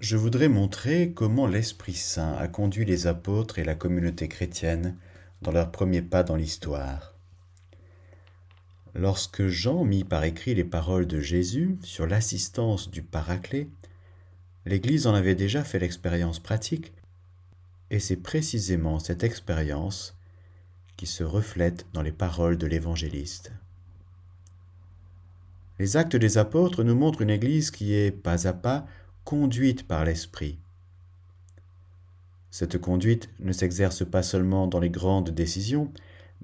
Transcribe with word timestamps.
je 0.00 0.16
voudrais 0.16 0.48
montrer 0.48 1.12
comment 1.12 1.46
l'Esprit 1.46 1.94
Saint 1.94 2.34
a 2.34 2.46
conduit 2.46 2.84
les 2.84 3.06
apôtres 3.06 3.58
et 3.58 3.64
la 3.64 3.74
communauté 3.74 4.28
chrétienne 4.28 4.96
dans 5.42 5.50
leurs 5.50 5.72
premiers 5.72 6.02
pas 6.02 6.22
dans 6.22 6.36
l'histoire. 6.36 7.14
Lorsque 8.94 9.46
Jean 9.48 9.84
mit 9.84 10.04
par 10.04 10.24
écrit 10.24 10.54
les 10.54 10.64
paroles 10.64 11.06
de 11.06 11.20
Jésus 11.20 11.78
sur 11.82 12.06
l'assistance 12.06 12.90
du 12.90 13.02
Paraclet, 13.02 13.68
l'Église 14.66 15.06
en 15.06 15.14
avait 15.14 15.34
déjà 15.34 15.64
fait 15.64 15.78
l'expérience 15.78 16.38
pratique, 16.38 16.92
et 17.90 17.98
c'est 17.98 18.16
précisément 18.16 18.98
cette 19.00 19.24
expérience 19.24 20.16
qui 20.96 21.06
se 21.06 21.24
reflète 21.24 21.86
dans 21.92 22.02
les 22.02 22.12
paroles 22.12 22.58
de 22.58 22.66
l'évangéliste. 22.66 23.52
Les 25.78 25.96
actes 25.96 26.16
des 26.16 26.38
apôtres 26.38 26.82
nous 26.82 26.96
montrent 26.96 27.22
une 27.22 27.30
Église 27.30 27.70
qui 27.70 27.94
est 27.94 28.10
pas 28.10 28.46
à 28.48 28.52
pas 28.52 28.86
conduite 29.28 29.86
par 29.86 30.06
l'Esprit. 30.06 30.58
Cette 32.50 32.78
conduite 32.78 33.28
ne 33.40 33.52
s'exerce 33.52 34.02
pas 34.02 34.22
seulement 34.22 34.66
dans 34.66 34.80
les 34.80 34.88
grandes 34.88 35.28
décisions, 35.28 35.92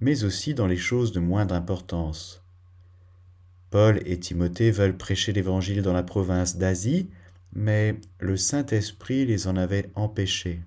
mais 0.03 0.23
aussi 0.23 0.53
dans 0.53 0.67
les 0.67 0.77
choses 0.77 1.11
de 1.11 1.19
moindre 1.19 1.55
importance. 1.55 2.45
Paul 3.71 4.03
et 4.05 4.21
Timothée 4.21 4.71
veulent 4.71 4.99
prêcher 4.99 5.33
l'Évangile 5.33 5.81
dans 5.81 5.95
la 5.95 6.03
province 6.03 6.59
d'Asie, 6.59 7.09
mais 7.55 7.99
le 8.19 8.37
Saint-Esprit 8.37 9.25
les 9.25 9.47
en 9.47 9.57
avait 9.57 9.91
empêchés. 9.95 10.61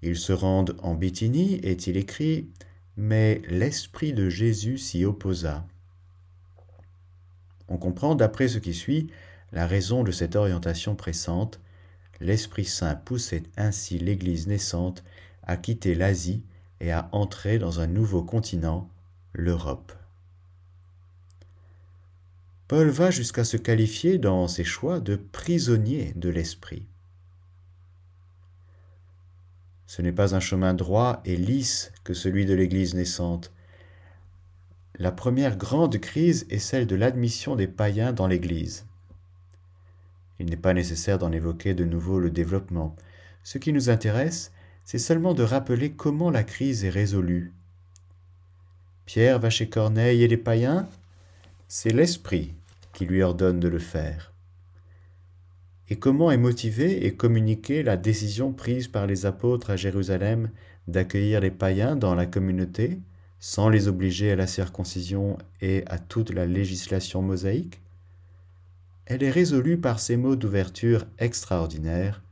Ils 0.00 0.16
se 0.16 0.32
rendent 0.32 0.76
en 0.80 0.94
Bithynie, 0.94 1.58
est-il 1.64 1.96
écrit, 1.96 2.46
mais 2.96 3.42
l'Esprit 3.48 4.12
de 4.12 4.28
Jésus 4.28 4.78
s'y 4.78 5.04
opposa. 5.04 5.66
On 7.66 7.78
comprend 7.78 8.14
d'après 8.14 8.46
ce 8.46 8.58
qui 8.58 8.74
suit 8.74 9.10
la 9.52 9.66
raison 9.66 10.02
de 10.02 10.12
cette 10.12 10.36
orientation 10.36 10.94
pressante. 10.94 11.60
L'Esprit 12.20 12.64
Saint 12.64 12.94
poussait 12.94 13.42
ainsi 13.56 13.98
l'Église 13.98 14.46
naissante 14.46 15.04
à 15.42 15.56
quitter 15.56 15.94
l'Asie 15.94 16.42
et 16.80 16.92
à 16.92 17.08
entrer 17.12 17.58
dans 17.58 17.80
un 17.80 17.86
nouveau 17.86 18.22
continent, 18.22 18.88
l'Europe. 19.32 19.92
Paul 22.68 22.88
va 22.88 23.10
jusqu'à 23.10 23.44
se 23.44 23.56
qualifier 23.56 24.18
dans 24.18 24.48
ses 24.48 24.64
choix 24.64 24.98
de 24.98 25.16
prisonnier 25.16 26.12
de 26.16 26.28
l'Esprit. 26.28 26.86
Ce 29.86 30.00
n'est 30.00 30.12
pas 30.12 30.34
un 30.34 30.40
chemin 30.40 30.72
droit 30.72 31.20
et 31.26 31.36
lisse 31.36 31.92
que 32.02 32.14
celui 32.14 32.46
de 32.46 32.54
l'Église 32.54 32.94
naissante, 32.94 33.52
la 34.98 35.12
première 35.12 35.56
grande 35.56 35.98
crise 35.98 36.46
est 36.48 36.58
celle 36.58 36.86
de 36.86 36.96
l'admission 36.96 37.56
des 37.56 37.66
païens 37.66 38.12
dans 38.12 38.26
l'Église. 38.26 38.86
Il 40.42 40.50
n'est 40.50 40.56
pas 40.56 40.74
nécessaire 40.74 41.18
d'en 41.18 41.30
évoquer 41.30 41.72
de 41.72 41.84
nouveau 41.84 42.18
le 42.18 42.28
développement. 42.28 42.96
Ce 43.44 43.58
qui 43.58 43.72
nous 43.72 43.90
intéresse, 43.90 44.50
c'est 44.84 44.98
seulement 44.98 45.34
de 45.34 45.44
rappeler 45.44 45.92
comment 45.92 46.30
la 46.30 46.42
crise 46.42 46.84
est 46.84 46.90
résolue. 46.90 47.52
Pierre 49.06 49.38
va 49.38 49.50
chez 49.50 49.68
Corneille 49.68 50.24
et 50.24 50.26
les 50.26 50.36
païens 50.36 50.88
C'est 51.68 51.92
l'Esprit 51.92 52.54
qui 52.92 53.06
lui 53.06 53.22
ordonne 53.22 53.60
de 53.60 53.68
le 53.68 53.78
faire. 53.78 54.32
Et 55.88 55.96
comment 56.00 56.32
est 56.32 56.38
motivée 56.38 57.06
et 57.06 57.14
communiquée 57.14 57.84
la 57.84 57.96
décision 57.96 58.52
prise 58.52 58.88
par 58.88 59.06
les 59.06 59.26
apôtres 59.26 59.70
à 59.70 59.76
Jérusalem 59.76 60.50
d'accueillir 60.88 61.38
les 61.38 61.52
païens 61.52 61.94
dans 61.94 62.16
la 62.16 62.26
communauté 62.26 62.98
sans 63.38 63.68
les 63.68 63.86
obliger 63.86 64.32
à 64.32 64.36
la 64.36 64.48
circoncision 64.48 65.38
et 65.60 65.84
à 65.86 66.00
toute 66.00 66.30
la 66.30 66.46
législation 66.46 67.22
mosaïque? 67.22 67.80
Elle 69.06 69.22
est 69.22 69.30
résolue 69.30 69.78
par 69.78 70.00
ces 70.00 70.16
mots 70.16 70.36
d'ouverture 70.36 71.06
extraordinaires. 71.18 72.22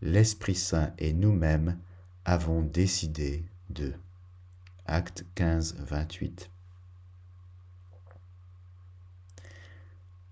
L'Esprit 0.00 0.54
Saint 0.54 0.92
et 0.98 1.12
nous-mêmes 1.12 1.78
avons 2.24 2.62
décidé 2.62 3.44
de. 3.70 3.92
Acte 4.86 5.24
15, 5.36 5.76
28. 5.78 6.50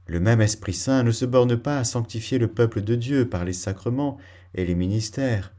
Le 0.06 0.18
même 0.18 0.40
Esprit 0.40 0.74
Saint 0.74 1.04
ne 1.04 1.12
se 1.12 1.24
borne 1.24 1.56
pas 1.56 1.78
à 1.78 1.84
sanctifier 1.84 2.38
le 2.38 2.48
peuple 2.48 2.80
de 2.80 2.96
Dieu 2.96 3.28
par 3.28 3.44
les 3.44 3.52
sacrements 3.52 4.18
et 4.54 4.64
les 4.64 4.74
ministères, 4.74 5.52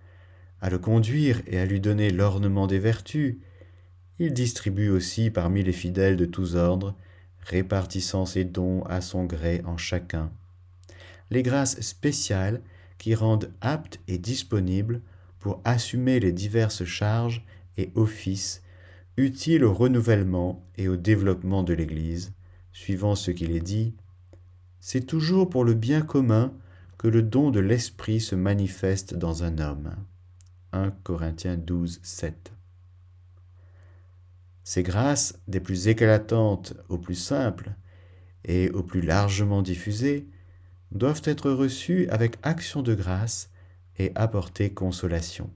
à 0.59 0.69
le 0.69 0.77
conduire 0.77 1.41
et 1.47 1.57
à 1.57 1.65
lui 1.65 1.79
donner 1.79 2.09
l'ornement 2.09 2.67
des 2.67 2.79
vertus, 2.79 3.37
il 4.19 4.33
distribue 4.33 4.89
aussi 4.89 5.31
parmi 5.31 5.63
les 5.63 5.71
fidèles 5.71 6.17
de 6.17 6.25
tous 6.25 6.55
ordres, 6.55 6.95
répartissant 7.41 8.25
ses 8.25 8.45
dons 8.45 8.83
à 8.83 9.01
son 9.01 9.25
gré 9.25 9.61
en 9.65 9.77
chacun. 9.77 10.31
Les 11.29 11.43
grâces 11.43 11.79
spéciales 11.81 12.61
qui 12.97 13.15
rendent 13.15 13.51
aptes 13.61 13.99
et 14.07 14.17
disponibles 14.17 15.01
pour 15.39 15.61
assumer 15.63 16.19
les 16.19 16.31
diverses 16.31 16.83
charges 16.83 17.43
et 17.77 17.91
offices 17.95 18.61
utiles 19.17 19.63
au 19.63 19.73
renouvellement 19.73 20.63
et 20.77 20.87
au 20.87 20.95
développement 20.95 21.63
de 21.63 21.73
l'Église, 21.73 22.33
suivant 22.73 23.15
ce 23.15 23.31
qu'il 23.31 23.51
est 23.51 23.59
dit, 23.59 23.93
c'est 24.79 25.05
toujours 25.05 25.49
pour 25.49 25.63
le 25.63 25.73
bien 25.73 26.01
commun 26.01 26.53
que 26.97 27.07
le 27.07 27.21
don 27.21 27.51
de 27.51 27.59
l'Esprit 27.59 28.19
se 28.19 28.35
manifeste 28.35 29.15
dans 29.15 29.43
un 29.43 29.57
homme. 29.57 29.95
1 30.73 30.91
Corinthiens 31.03 31.57
12, 31.57 31.99
7. 32.03 32.51
Ces 34.63 34.83
grâces, 34.83 35.39
des 35.47 35.59
plus 35.59 35.87
éclatantes 35.87 36.73
aux 36.89 36.97
plus 36.97 37.15
simples 37.15 37.73
et 38.45 38.69
aux 38.71 38.83
plus 38.83 39.01
largement 39.01 39.61
diffusées, 39.61 40.27
doivent 40.91 41.21
être 41.25 41.51
reçues 41.51 42.07
avec 42.09 42.37
action 42.43 42.81
de 42.81 42.93
grâce 42.93 43.49
et 43.97 44.11
apporter 44.15 44.73
consolation. 44.73 45.51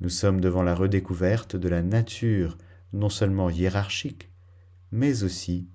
Nous 0.00 0.08
sommes 0.08 0.40
devant 0.40 0.62
la 0.62 0.74
redécouverte 0.74 1.54
de 1.54 1.68
la 1.68 1.82
nature 1.82 2.58
non 2.92 3.08
seulement 3.08 3.50
hiérarchique, 3.50 4.30
mais 4.90 5.22
aussi 5.22 5.68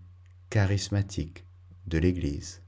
charismatique 0.49 1.45
de 1.87 1.97
l'Église. 1.97 2.61